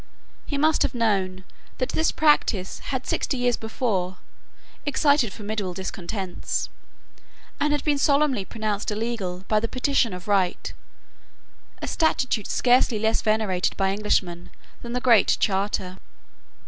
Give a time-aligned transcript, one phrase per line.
[0.47, 1.43] He must have known
[1.77, 4.17] that this practice had sixty years before
[4.83, 6.69] excited formidable discontents,
[7.59, 10.73] and had been solemnly pronounced illegal by the Petition of Right,
[11.83, 14.49] a statute scarcely less venerated by Englishmen
[14.81, 15.99] than the Great Charter.